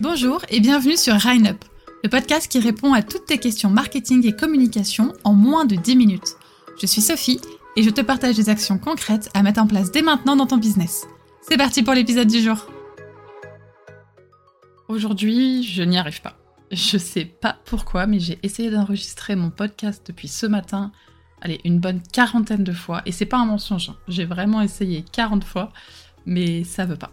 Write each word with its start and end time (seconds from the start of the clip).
Bonjour 0.00 0.40
et 0.48 0.60
bienvenue 0.60 0.96
sur 0.96 1.12
Rhine 1.12 1.48
Up, 1.48 1.62
le 2.02 2.08
podcast 2.08 2.50
qui 2.50 2.58
répond 2.58 2.94
à 2.94 3.02
toutes 3.02 3.26
tes 3.26 3.36
questions 3.36 3.68
marketing 3.68 4.26
et 4.26 4.34
communication 4.34 5.12
en 5.24 5.34
moins 5.34 5.66
de 5.66 5.76
10 5.76 5.94
minutes. 5.94 6.36
Je 6.80 6.86
suis 6.86 7.02
Sophie 7.02 7.38
et 7.76 7.82
je 7.82 7.90
te 7.90 8.00
partage 8.00 8.34
des 8.34 8.48
actions 8.48 8.78
concrètes 8.78 9.28
à 9.34 9.42
mettre 9.42 9.60
en 9.60 9.66
place 9.66 9.92
dès 9.92 10.00
maintenant 10.00 10.36
dans 10.36 10.46
ton 10.46 10.56
business. 10.56 11.06
C'est 11.42 11.58
parti 11.58 11.82
pour 11.82 11.92
l'épisode 11.92 12.28
du 12.28 12.40
jour. 12.40 12.66
Aujourd'hui, 14.88 15.64
je 15.64 15.82
n'y 15.82 15.98
arrive 15.98 16.22
pas. 16.22 16.38
Je 16.72 16.96
sais 16.96 17.26
pas 17.26 17.58
pourquoi, 17.66 18.06
mais 18.06 18.20
j'ai 18.20 18.38
essayé 18.42 18.70
d'enregistrer 18.70 19.36
mon 19.36 19.50
podcast 19.50 20.02
depuis 20.06 20.28
ce 20.28 20.46
matin, 20.46 20.92
allez, 21.42 21.60
une 21.64 21.78
bonne 21.78 22.00
quarantaine 22.10 22.64
de 22.64 22.72
fois, 22.72 23.02
et 23.04 23.12
c'est 23.12 23.26
pas 23.26 23.36
un 23.36 23.44
mensonge, 23.44 23.90
hein. 23.90 23.96
j'ai 24.08 24.24
vraiment 24.24 24.62
essayé 24.62 25.04
40 25.12 25.44
fois, 25.44 25.74
mais 26.24 26.64
ça 26.64 26.86
veut 26.86 26.96
pas. 26.96 27.12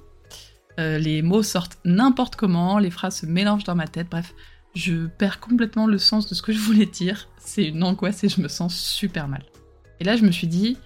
Euh, 0.79 0.99
les 0.99 1.21
mots 1.21 1.43
sortent 1.43 1.79
n'importe 1.85 2.35
comment, 2.35 2.77
les 2.77 2.91
phrases 2.91 3.17
se 3.17 3.25
mélangent 3.25 3.63
dans 3.63 3.75
ma 3.75 3.87
tête, 3.87 4.07
bref, 4.09 4.33
je 4.75 5.07
perds 5.07 5.39
complètement 5.39 5.87
le 5.87 5.97
sens 5.97 6.29
de 6.29 6.35
ce 6.35 6.41
que 6.41 6.51
je 6.51 6.59
voulais 6.59 6.85
dire, 6.85 7.27
c'est 7.39 7.65
une 7.65 7.83
angoisse 7.83 8.23
et 8.23 8.29
je 8.29 8.41
me 8.41 8.47
sens 8.47 8.75
super 8.75 9.27
mal. 9.27 9.43
Et 9.99 10.03
là, 10.03 10.15
je 10.15 10.23
me 10.23 10.31
suis 10.31 10.47
dit, 10.47 10.77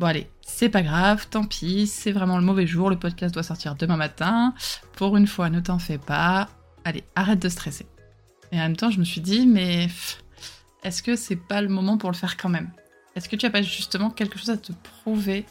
bon 0.00 0.06
allez, 0.06 0.28
c'est 0.42 0.68
pas 0.68 0.82
grave, 0.82 1.28
tant 1.30 1.44
pis, 1.44 1.86
c'est 1.86 2.10
vraiment 2.10 2.38
le 2.38 2.44
mauvais 2.44 2.66
jour, 2.66 2.90
le 2.90 2.98
podcast 2.98 3.32
doit 3.32 3.44
sortir 3.44 3.76
demain 3.76 3.96
matin, 3.96 4.52
pour 4.94 5.16
une 5.16 5.28
fois, 5.28 5.48
ne 5.48 5.60
t'en 5.60 5.78
fais 5.78 5.98
pas, 5.98 6.48
allez, 6.84 7.04
arrête 7.14 7.40
de 7.40 7.48
stresser. 7.48 7.86
Et 8.50 8.56
en 8.56 8.62
même 8.62 8.76
temps, 8.76 8.90
je 8.90 8.98
me 8.98 9.04
suis 9.04 9.20
dit, 9.20 9.46
mais 9.46 9.88
est-ce 10.82 11.04
que 11.04 11.14
c'est 11.14 11.36
pas 11.36 11.62
le 11.62 11.68
moment 11.68 11.98
pour 11.98 12.10
le 12.10 12.16
faire 12.16 12.36
quand 12.36 12.48
même? 12.48 12.70
Est-ce 13.14 13.28
que 13.28 13.36
tu 13.36 13.46
as 13.46 13.50
pas 13.50 13.62
justement 13.62 14.10
quelque 14.10 14.38
chose 14.38 14.50
à 14.50 14.56
te 14.56 14.72
prouver 14.72 15.46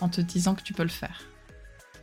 en 0.00 0.08
te 0.08 0.20
disant 0.20 0.54
que 0.56 0.62
tu 0.62 0.72
peux 0.72 0.82
le 0.82 0.88
faire? 0.88 1.20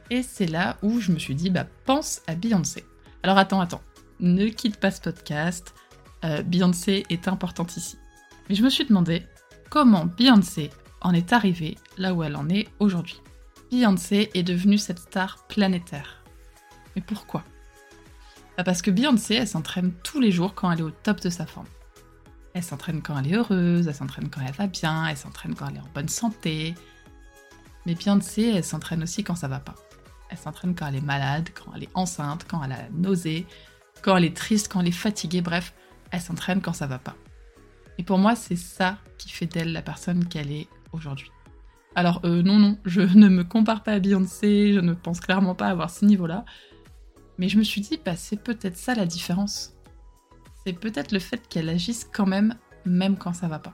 Et 0.10 0.24
c'est 0.24 0.48
là 0.48 0.78
où 0.82 1.00
je 1.00 1.12
me 1.12 1.20
suis 1.20 1.36
dit, 1.36 1.50
bah 1.50 1.66
pense 1.86 2.22
à 2.28 2.36
Beyoncé. 2.36 2.86
Alors 3.24 3.38
attends, 3.38 3.62
attends, 3.62 3.82
ne 4.20 4.48
quitte 4.48 4.78
pas 4.78 4.92
ce 4.92 5.02
podcast. 5.02 5.74
Euh, 6.26 6.42
Beyoncé 6.42 7.06
est 7.10 7.28
importante 7.28 7.78
ici. 7.78 7.98
Mais 8.48 8.56
je 8.56 8.64
me 8.64 8.70
suis 8.70 8.86
demandé 8.86 9.24
comment 9.70 10.06
Beyoncé 10.06 10.72
en 11.02 11.14
est 11.14 11.32
arrivée 11.34 11.78
là 11.98 12.14
où 12.14 12.24
elle 12.24 12.36
en 12.36 12.50
est 12.50 12.68
aujourd'hui. 12.80 13.22
Beyoncé 13.72 14.32
est 14.34 14.44
devenue 14.44 14.78
cette 14.78 15.00
star 15.00 15.46
planétaire. 15.48 16.24
Mais 16.96 17.02
pourquoi? 17.02 17.44
Bah, 18.58 18.64
parce 18.64 18.82
que 18.82 18.92
Beyoncé, 18.92 19.36
elle 19.36 19.48
s'entraîne 19.48 19.94
tous 20.04 20.20
les 20.20 20.32
jours 20.32 20.56
quand 20.56 20.72
elle 20.72 20.80
est 20.80 20.84
au 20.84 20.92
top 20.92 21.22
de 21.22 21.30
sa 21.30 21.46
forme. 21.46 21.68
Elle 22.54 22.64
s'entraîne 22.64 23.02
quand 23.02 23.18
elle 23.18 23.32
est 23.32 23.36
heureuse, 23.36 23.88
elle 23.88 23.96
s'entraîne 23.96 24.30
quand 24.30 24.42
elle 24.46 24.54
va 24.54 24.68
bien, 24.68 25.06
elle 25.08 25.18
s'entraîne 25.18 25.54
quand 25.54 25.68
elle 25.70 25.78
est 25.78 25.82
en 25.82 25.90
bonne 25.94 26.10
santé. 26.10 26.74
Mais 27.86 27.94
Beyoncé, 27.94 28.54
elle 28.56 28.64
s'entraîne 28.64 29.04
aussi 29.04 29.24
quand 29.24 29.36
ça 29.36 29.48
va 29.48 29.60
pas. 29.60 29.76
Elle 30.30 30.38
s'entraîne 30.38 30.76
quand 30.76 30.88
elle 30.88 30.96
est 30.96 31.02
malade, 31.02 31.50
quand 31.54 31.72
elle 31.76 31.84
est 31.84 31.90
enceinte, 31.94 32.46
quand 32.48 32.64
elle 32.64 32.72
a 32.72 32.90
nausée, 32.92 33.46
quand 34.02 34.16
elle 34.16 34.26
est 34.26 34.36
triste, 34.36 34.72
quand 34.72 34.82
elle 34.82 34.88
est 34.88 34.92
fatiguée, 34.92 35.42
bref, 35.42 35.74
elle 36.12 36.22
s'entraîne 36.22 36.62
quand 36.62 36.74
ça 36.74 36.88
va 36.88 37.00
pas. 37.00 37.16
Et 37.98 38.04
pour 38.04 38.18
moi, 38.18 38.36
c'est 38.36 38.56
ça 38.56 38.98
qui 39.18 39.30
fait 39.30 39.46
d'elle 39.46 39.74
la 39.74 39.82
personne 39.82 40.26
qu'elle 40.26 40.52
est 40.52 40.68
aujourd'hui. 40.94 41.32
Alors 41.96 42.22
euh, 42.24 42.42
non, 42.42 42.58
non, 42.58 42.78
je 42.86 43.02
ne 43.18 43.28
me 43.28 43.44
compare 43.44 43.84
pas 43.84 43.94
à 43.94 44.00
Beyoncé, 44.00 44.74
je 44.74 44.80
ne 44.80 44.94
pense 44.94 45.20
clairement 45.20 45.56
pas 45.56 45.68
avoir 45.68 45.90
ce 45.90 46.06
niveau-là, 46.06 46.46
mais 47.38 47.50
je 47.50 47.58
me 47.58 47.64
suis 47.64 47.82
dit, 47.82 48.00
bah, 48.04 48.16
c'est 48.16 48.42
peut-être 48.42 48.78
ça 48.78 48.96
la 48.96 49.06
différence. 49.06 49.74
C'est 50.66 50.74
peut-être 50.74 51.12
le 51.12 51.20
fait 51.20 51.48
qu'elle 51.48 51.70
agisse 51.70 52.08
quand 52.12 52.26
même, 52.26 52.56
même 52.86 53.18
quand 53.18 53.34
ça 53.34 53.48
va 53.48 53.60
pas. 53.60 53.74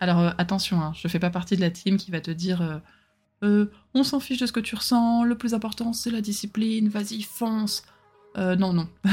Alors 0.00 0.18
euh, 0.20 0.30
attention, 0.38 0.80
hein, 0.80 0.92
je 0.94 1.06
fais 1.08 1.18
pas 1.18 1.30
partie 1.30 1.56
de 1.56 1.60
la 1.60 1.70
team 1.70 1.96
qui 1.96 2.10
va 2.10 2.20
te 2.20 2.30
dire 2.30 2.62
euh, 2.62 2.78
euh, 3.42 3.70
on 3.94 4.04
s'en 4.04 4.20
fiche 4.20 4.38
de 4.38 4.46
ce 4.46 4.52
que 4.52 4.60
tu 4.60 4.74
ressens, 4.74 5.24
le 5.24 5.36
plus 5.36 5.54
important 5.54 5.92
c'est 5.92 6.10
la 6.10 6.20
discipline, 6.20 6.88
vas-y, 6.88 7.22
fonce. 7.22 7.82
non, 8.36 8.72
non. 8.72 8.88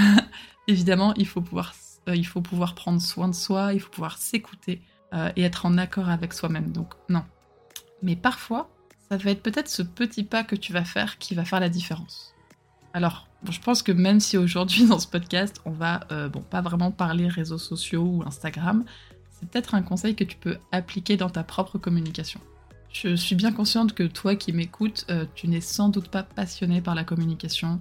Évidemment, 0.67 1.13
il 1.15 1.27
faut, 1.27 1.41
pouvoir, 1.41 1.73
il 2.07 2.25
faut 2.25 2.41
pouvoir 2.41 2.75
prendre 2.75 3.01
soin 3.01 3.27
de 3.27 3.35
soi, 3.35 3.73
il 3.73 3.79
faut 3.79 3.89
pouvoir 3.89 4.17
s'écouter 4.17 4.81
et 5.35 5.41
être 5.41 5.65
en 5.65 5.79
accord 5.79 6.09
avec 6.09 6.33
soi-même. 6.33 6.71
Donc, 6.71 6.93
non. 7.09 7.23
Mais 8.03 8.15
parfois, 8.15 8.69
ça 9.09 9.17
va 9.17 9.31
être 9.31 9.41
peut-être 9.41 9.67
ce 9.67 9.81
petit 9.81 10.23
pas 10.23 10.43
que 10.43 10.55
tu 10.55 10.71
vas 10.71 10.83
faire 10.83 11.17
qui 11.17 11.33
va 11.33 11.43
faire 11.43 11.59
la 11.59 11.69
différence. 11.69 12.35
Alors, 12.93 13.27
je 13.49 13.59
pense 13.59 13.83
que 13.83 13.91
même 13.91 14.19
si 14.19 14.37
aujourd'hui 14.37 14.85
dans 14.87 14.99
ce 14.99 15.07
podcast, 15.07 15.61
on 15.65 15.71
va 15.71 16.01
euh, 16.11 16.29
bon, 16.29 16.41
pas 16.41 16.61
vraiment 16.61 16.91
parler 16.91 17.27
réseaux 17.27 17.57
sociaux 17.57 18.03
ou 18.03 18.23
Instagram, 18.23 18.83
c'est 19.31 19.49
peut-être 19.49 19.75
un 19.75 19.81
conseil 19.81 20.15
que 20.15 20.23
tu 20.23 20.37
peux 20.37 20.57
appliquer 20.71 21.17
dans 21.17 21.29
ta 21.29 21.43
propre 21.43 21.77
communication. 21.77 22.41
Je 22.91 23.15
suis 23.15 23.35
bien 23.35 23.51
consciente 23.51 23.93
que 23.93 24.03
toi 24.03 24.35
qui 24.35 24.51
m'écoutes, 24.51 25.05
euh, 25.09 25.25
tu 25.35 25.47
n'es 25.47 25.61
sans 25.61 25.89
doute 25.89 26.09
pas 26.09 26.23
passionné 26.23 26.81
par 26.81 26.95
la 26.95 27.03
communication. 27.03 27.79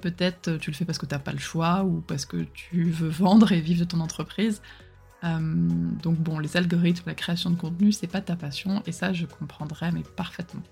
Peut-être 0.00 0.48
euh, 0.48 0.58
tu 0.58 0.70
le 0.70 0.76
fais 0.76 0.84
parce 0.84 0.98
que 0.98 1.06
tu 1.06 1.14
n'as 1.14 1.20
pas 1.20 1.32
le 1.32 1.38
choix 1.38 1.84
ou 1.84 2.00
parce 2.00 2.26
que 2.26 2.44
tu 2.52 2.90
veux 2.90 3.08
vendre 3.08 3.52
et 3.52 3.60
vivre 3.60 3.80
de 3.80 3.84
ton 3.84 4.00
entreprise. 4.00 4.60
donc 5.22 6.16
bon, 6.18 6.38
les 6.38 6.56
algorithmes, 6.56 7.08
la 7.08 7.14
création 7.14 7.50
de 7.50 7.56
contenu, 7.56 7.92
c'est 7.92 8.06
pas 8.06 8.20
ta 8.20 8.36
passion 8.36 8.82
et 8.86 8.92
ça 8.92 9.12
je 9.12 9.26
comprendrais 9.26 9.92
mais 9.92 10.02
parfaitement. 10.02 10.62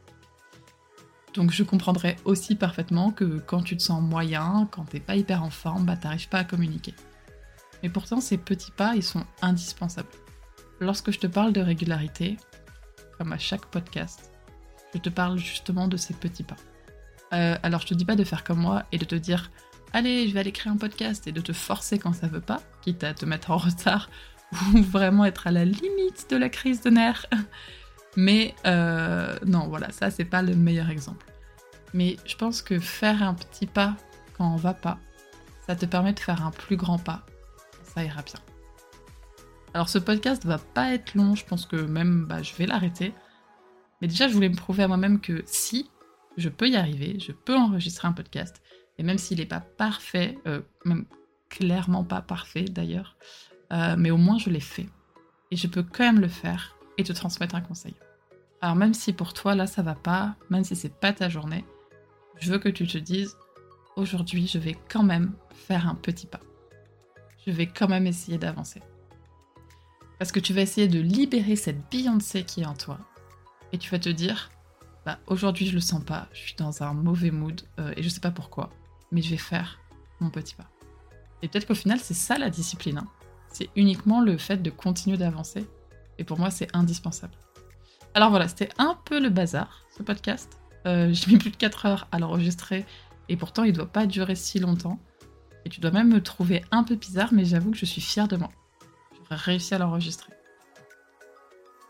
Donc 1.37 1.51
je 1.51 1.63
comprendrais 1.63 2.17
aussi 2.25 2.55
parfaitement 2.55 3.11
que 3.11 3.39
quand 3.39 3.63
tu 3.63 3.77
te 3.77 3.83
sens 3.83 4.03
moyen, 4.03 4.67
quand 4.71 4.85
t'es 4.85 5.01
pas 5.01 5.17
hyper 5.17 5.43
en 5.43 5.51
forme, 5.51 5.85
bah 5.85 5.97
t'arrives 5.97 6.31
pas 6.31 6.39
à 6.39 6.45
communiquer. 6.45 6.95
Mais 7.83 7.91
pourtant 7.91 8.21
ces 8.21 8.39
petits 8.39 8.71
pas, 8.71 8.97
ils 8.97 9.03
sont 9.03 9.25
indispensables. 9.43 10.09
Lorsque 10.81 11.11
je 11.11 11.19
te 11.19 11.27
parle 11.27 11.53
de 11.53 11.61
régularité, 11.61 12.39
comme 13.19 13.33
à 13.33 13.39
chaque 13.39 13.67
podcast, 13.67 14.31
je 14.95 14.99
te 14.99 15.09
parle 15.09 15.39
justement 15.39 15.89
de 15.89 15.97
ces 15.97 16.15
petits 16.15 16.43
pas. 16.43 16.57
Euh, 17.33 17.57
alors 17.63 17.81
je 17.81 17.89
te 17.89 17.95
dis 17.95 18.05
pas 18.05 18.17
de 18.17 18.25
faire 18.25 18.45
comme 18.45 18.61
moi 18.61 18.85
et 18.93 18.99
de 18.99 19.05
te 19.05 19.17
dire 19.17 19.51
allez 19.93 20.29
je 20.29 20.35
vais 20.35 20.41
aller 20.41 20.53
créer 20.53 20.73
un 20.73 20.77
podcast 20.77 21.27
et 21.27 21.33
de 21.33 21.41
te 21.41 21.53
forcer 21.53 21.99
quand 21.99 22.13
ça 22.13 22.29
veut 22.29 22.41
pas, 22.41 22.63
quitte 22.83 23.03
à 23.05 23.15
te 23.15 23.25
mettre 23.25 23.51
en 23.51 23.57
retard 23.57 24.11
ou 24.75 24.83
vraiment 24.83 25.25
être 25.25 25.47
à 25.47 25.51
la 25.51 25.65
limite 25.65 26.29
de 26.31 26.37
la 26.37 26.49
crise 26.49 26.81
de 26.83 26.91
nerfs. 26.91 27.27
Mais 28.17 28.55
euh, 28.67 29.37
non, 29.45 29.69
voilà, 29.69 29.91
ça 29.93 30.11
c'est 30.11 30.25
pas 30.25 30.43
le 30.43 30.55
meilleur 30.55 30.89
exemple. 30.89 31.27
Mais 31.93 32.17
je 32.25 32.37
pense 32.37 32.63
que 32.63 32.79
faire 32.79 33.23
un 33.23 33.35
petit 33.35 33.67
pas 33.67 33.95
quand 34.37 34.51
on 34.51 34.57
va 34.57 34.73
pas, 34.73 34.99
ça 35.67 35.77
te 35.77 35.85
permet 35.85 36.13
de 36.13 36.21
faire 36.21 36.45
un 36.45 36.51
plus 36.51 36.77
grand 36.77 36.99
pas. 36.99 37.27
Ça 37.95 38.05
ira 38.05 38.23
bien. 38.23 38.41
Alors 39.77 39.91
ce 39.91 39.99
podcast 39.99 40.47
va 40.47 40.57
pas 40.57 40.95
être 40.95 41.15
long, 41.15 41.35
je 41.35 41.45
pense 41.45 41.67
que 41.67 41.77
même 41.77 42.25
bah, 42.25 42.43
je 42.43 42.55
vais 42.55 42.65
l'arrêter. 42.65 43.13
Mais 44.01 44.09
déjà, 44.09 44.27
je 44.27 44.33
voulais 44.33 44.49
me 44.49 44.57
prouver 44.57 44.85
à 44.85 44.89
moi-même 44.89 45.21
que 45.21 45.43
si 45.45 45.91
je 46.39 46.49
peux 46.49 46.67
y 46.67 46.77
arriver, 46.77 47.19
je 47.21 47.33
peux 47.33 47.55
enregistrer 47.55 48.09
un 48.09 48.13
podcast. 48.13 48.63
Et 48.97 49.03
même 49.03 49.19
s'il 49.19 49.37
n'est 49.37 49.45
pas 49.45 49.61
parfait, 49.61 50.39
euh, 50.47 50.63
même 50.87 51.05
clairement 51.51 52.05
pas 52.05 52.23
parfait 52.23 52.65
d'ailleurs, 52.65 53.19
euh, 53.71 53.97
mais 53.99 54.11
au 54.11 54.17
moins 54.17 54.39
je 54.39 54.49
l'ai 54.49 54.61
fait. 54.61 54.89
Et 55.51 55.57
je 55.57 55.67
peux 55.67 55.83
quand 55.83 56.05
même 56.05 56.21
le 56.21 56.29
faire 56.29 56.75
et 56.97 57.05
te 57.05 57.13
transmettre 57.13 57.55
un 57.55 57.61
conseil. 57.61 57.97
Alors 58.63 58.77
même 58.77 58.95
si 58.95 59.13
pour 59.13 59.35
toi 59.35 59.55
là 59.55 59.67
ça 59.67 59.83
va 59.83 59.95
pas, 59.95 60.37
même 60.49 60.65
si 60.65 60.75
c'est 60.75 60.99
pas 60.99 61.13
ta 61.13 61.29
journée, 61.29 61.67
je 62.39 62.51
veux 62.51 62.59
que 62.59 62.71
tu 62.71 62.87
te 62.87 62.97
dises 62.97 63.37
aujourd'hui 63.95 64.47
je 64.47 64.57
vais 64.57 64.79
quand 64.89 65.03
même 65.03 65.35
faire 65.51 65.87
un 65.87 65.97
petit 65.97 66.27
pas. 66.27 66.41
Je 67.47 67.51
vais 67.53 67.67
quand 67.67 67.89
même 67.89 68.07
essayer 68.07 68.39
d'avancer. 68.39 68.81
Parce 70.19 70.33
que 70.33 70.41
tu 70.41 70.53
vas 70.53 70.63
essayer 70.63 70.89
de 70.89 71.01
libérer 71.01 71.57
cette 71.57 71.91
Beyoncé 71.91 72.45
qui 72.45 72.63
est 72.63 72.67
en 72.67 72.75
toi. 72.75 72.99
Et 73.73 73.79
tu 73.79 73.91
vas 73.91 73.99
te 73.99 74.09
dire 74.09 74.51
bah 75.05 75.19
aujourd'hui 75.29 75.67
je 75.67 75.75
le 75.75 75.81
sens 75.81 76.03
pas, 76.03 76.29
je 76.33 76.41
suis 76.41 76.57
dans 76.57 76.83
un 76.83 76.93
mauvais 76.93 77.31
mood 77.31 77.63
euh, 77.79 77.93
et 77.97 78.03
je 78.03 78.09
sais 78.09 78.21
pas 78.21 78.33
pourquoi, 78.33 78.71
mais 79.13 79.23
je 79.23 79.31
vais 79.31 79.37
faire 79.37 79.79
mon 80.19 80.31
petit 80.31 80.57
pas. 80.57 80.69
Et 81.43 81.49
peut-être 81.49 81.67
qu'au 81.67 81.75
final 81.75 82.01
c'est 82.01 82.15
ça 82.15 82.39
la 82.39 82.51
discipline. 82.51 82.99
Hein. 82.99 83.07
C'est 83.49 83.69
uniquement 83.77 84.21
le 84.21 84.37
fait 84.37 84.57
de 84.59 84.71
continuer 84.71 85.17
d'avancer. 85.17 85.65
Et 86.19 86.25
pour 86.25 86.39
moi 86.39 86.51
c'est 86.51 86.75
indispensable. 86.75 87.35
Alors 88.15 88.31
voilà, 88.31 88.49
c'était 88.49 88.71
un 88.79 88.99
peu 89.05 89.21
le 89.21 89.29
bazar, 89.29 89.85
ce 89.97 90.03
podcast. 90.03 90.59
Euh, 90.87 91.13
j'ai 91.13 91.31
mis 91.31 91.39
plus 91.39 91.51
de 91.51 91.57
4 91.57 91.87
heures 91.87 92.09
à 92.11 92.19
l'enregistrer 92.19 92.85
et 93.29 93.37
pourtant 93.37 93.63
il 93.63 93.73
doit 93.73 93.87
pas 93.93 94.07
durer 94.07 94.35
si 94.35 94.59
longtemps. 94.59 94.99
Et 95.65 95.69
tu 95.69 95.81
dois 95.81 95.91
même 95.91 96.09
me 96.09 96.23
trouver 96.23 96.65
un 96.71 96.85
peu 96.85 96.95
bizarre, 96.95 97.33
mais 97.33 97.45
j'avoue 97.45 97.73
que 97.73 97.77
je 97.77 97.85
suis 97.85 98.01
fière 98.01 98.29
de 98.29 98.37
moi. 98.37 98.51
À 99.31 99.79
l'enregistrer. 99.79 100.33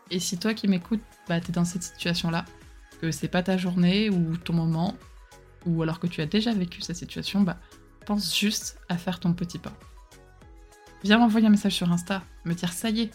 Et 0.09 0.19
si 0.19 0.37
toi 0.37 0.53
qui 0.53 0.67
m'écoutes, 0.67 1.03
bah, 1.27 1.39
t'es 1.39 1.51
dans 1.51 1.65
cette 1.65 1.83
situation-là, 1.83 2.45
que 3.01 3.11
c'est 3.11 3.27
pas 3.27 3.43
ta 3.43 3.57
journée 3.57 4.09
ou 4.09 4.37
ton 4.37 4.53
moment, 4.53 4.95
ou 5.65 5.83
alors 5.83 5.99
que 5.99 6.07
tu 6.07 6.21
as 6.21 6.25
déjà 6.25 6.53
vécu 6.53 6.81
cette 6.81 6.95
situation, 6.95 7.41
bah 7.41 7.57
pense 8.05 8.37
juste 8.37 8.79
à 8.89 8.97
faire 8.97 9.19
ton 9.19 9.33
petit 9.33 9.59
pas. 9.59 9.73
Viens 11.03 11.17
m'envoyer 11.17 11.47
un 11.47 11.51
message 11.51 11.73
sur 11.73 11.91
Insta, 11.91 12.23
me 12.45 12.53
dire 12.53 12.71
ça 12.71 12.89
y 12.89 13.01
est, 13.01 13.11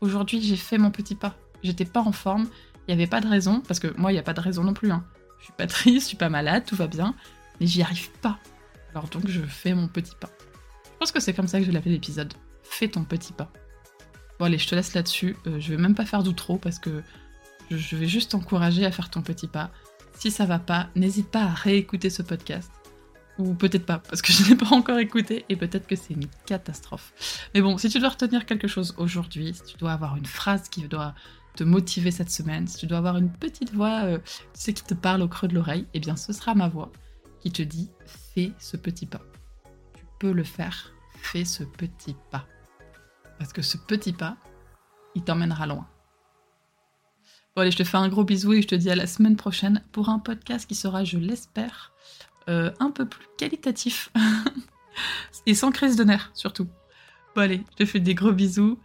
aujourd'hui 0.00 0.40
j'ai 0.40 0.56
fait 0.56 0.78
mon 0.78 0.90
petit 0.90 1.14
pas 1.14 1.36
j'étais 1.62 1.84
pas 1.84 2.00
en 2.00 2.12
forme, 2.12 2.48
il 2.86 2.94
n'y 2.94 3.02
avait 3.02 3.08
pas 3.08 3.20
de 3.20 3.28
raison, 3.28 3.60
parce 3.60 3.80
que 3.80 3.88
moi, 3.96 4.10
il 4.10 4.14
n'y 4.14 4.20
a 4.20 4.24
pas 4.24 4.32
de 4.32 4.40
raison 4.40 4.64
non 4.64 4.74
plus. 4.74 4.90
Hein. 4.90 5.04
Je 5.38 5.44
suis 5.44 5.52
pas 5.52 5.66
triste, 5.66 6.02
je 6.02 6.08
suis 6.08 6.16
pas 6.16 6.28
malade, 6.28 6.64
tout 6.66 6.76
va 6.76 6.86
bien, 6.86 7.14
mais 7.60 7.66
j'y 7.66 7.82
arrive 7.82 8.10
pas. 8.20 8.38
Alors 8.92 9.08
donc, 9.08 9.28
je 9.28 9.40
fais 9.42 9.74
mon 9.74 9.88
petit 9.88 10.14
pas. 10.18 10.30
Je 10.84 10.98
pense 10.98 11.12
que 11.12 11.20
c'est 11.20 11.32
comme 11.32 11.48
ça 11.48 11.60
que 11.60 11.66
je 11.66 11.72
l'avais 11.72 11.90
l'épisode. 11.90 12.34
Fais 12.80 12.88
ton 12.88 13.04
petit 13.04 13.34
pas. 13.34 13.52
Bon, 14.38 14.46
allez, 14.46 14.56
je 14.56 14.66
te 14.66 14.74
laisse 14.74 14.94
là-dessus. 14.94 15.36
Euh, 15.46 15.60
je 15.60 15.68
vais 15.70 15.76
même 15.76 15.94
pas 15.94 16.06
faire 16.06 16.22
d'outro 16.22 16.56
parce 16.56 16.78
que 16.78 17.02
je 17.70 17.94
vais 17.94 18.06
juste 18.06 18.30
t'encourager 18.30 18.86
à 18.86 18.90
faire 18.90 19.10
ton 19.10 19.20
petit 19.20 19.48
pas. 19.48 19.70
Si 20.14 20.30
ça 20.30 20.46
va 20.46 20.58
pas, 20.58 20.88
n'hésite 20.96 21.30
pas 21.30 21.42
à 21.42 21.52
réécouter 21.52 22.08
ce 22.08 22.22
podcast 22.22 22.72
Ou 23.36 23.52
peut-être 23.52 23.84
pas, 23.84 23.98
parce 23.98 24.22
que 24.22 24.32
je 24.32 24.48
n'ai 24.48 24.56
pas 24.56 24.74
encore 24.74 24.98
écouté 24.98 25.44
et 25.50 25.56
peut-être 25.56 25.86
que 25.86 25.94
c'est 25.94 26.14
une 26.14 26.24
catastrophe. 26.46 27.12
Mais 27.52 27.60
bon, 27.60 27.76
si 27.76 27.90
tu 27.90 27.98
dois 27.98 28.08
retenir 28.08 28.46
quelque 28.46 28.66
chose 28.66 28.94
aujourd'hui, 28.96 29.52
si 29.52 29.62
tu 29.62 29.76
dois 29.76 29.92
avoir 29.92 30.16
une 30.16 30.24
phrase 30.24 30.70
qui 30.70 30.80
doit 30.88 31.14
te 31.56 31.64
motiver 31.64 32.10
cette 32.10 32.30
semaine, 32.30 32.66
si 32.66 32.78
tu 32.78 32.86
dois 32.86 32.96
avoir 32.96 33.18
une 33.18 33.30
petite 33.30 33.74
voix, 33.74 34.04
euh, 34.04 34.16
tu 34.24 34.40
sais, 34.54 34.72
qui 34.72 34.84
te 34.84 34.94
parle 34.94 35.20
au 35.20 35.28
creux 35.28 35.48
de 35.48 35.54
l'oreille, 35.54 35.84
eh 35.92 36.00
bien 36.00 36.16
ce 36.16 36.32
sera 36.32 36.54
ma 36.54 36.70
voix 36.70 36.90
qui 37.40 37.52
te 37.52 37.60
dit 37.60 37.90
fais 38.06 38.52
ce 38.58 38.78
petit 38.78 39.04
pas. 39.04 39.20
Tu 39.92 40.06
peux 40.18 40.32
le 40.32 40.44
faire, 40.44 40.94
fais 41.18 41.44
ce 41.44 41.62
petit 41.62 42.16
pas. 42.30 42.46
Parce 43.40 43.54
que 43.54 43.62
ce 43.62 43.78
petit 43.78 44.12
pas, 44.12 44.36
il 45.14 45.24
t'emmènera 45.24 45.66
loin. 45.66 45.88
Bon 47.56 47.62
allez, 47.62 47.70
je 47.70 47.78
te 47.78 47.84
fais 47.84 47.96
un 47.96 48.10
gros 48.10 48.22
bisou 48.22 48.52
et 48.52 48.60
je 48.60 48.68
te 48.68 48.74
dis 48.74 48.90
à 48.90 48.94
la 48.94 49.06
semaine 49.06 49.36
prochaine 49.36 49.82
pour 49.92 50.10
un 50.10 50.18
podcast 50.18 50.68
qui 50.68 50.74
sera, 50.74 51.04
je 51.04 51.16
l'espère, 51.16 51.94
euh, 52.50 52.70
un 52.80 52.90
peu 52.90 53.08
plus 53.08 53.26
qualitatif. 53.38 54.12
et 55.46 55.54
sans 55.54 55.72
crise 55.72 55.96
de 55.96 56.04
nerfs, 56.04 56.30
surtout. 56.34 56.68
Bon 57.34 57.40
allez, 57.40 57.64
je 57.70 57.76
te 57.76 57.86
fais 57.86 57.98
des 57.98 58.14
gros 58.14 58.32
bisous. 58.32 58.78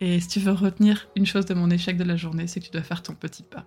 Et 0.00 0.20
si 0.20 0.28
tu 0.28 0.38
veux 0.38 0.52
retenir 0.52 1.08
une 1.16 1.24
chose 1.24 1.46
de 1.46 1.54
mon 1.54 1.70
échec 1.70 1.96
de 1.96 2.04
la 2.04 2.16
journée, 2.16 2.46
c'est 2.46 2.60
que 2.60 2.66
tu 2.66 2.72
dois 2.72 2.82
faire 2.82 3.02
ton 3.02 3.14
petit 3.14 3.42
pas. 3.42 3.64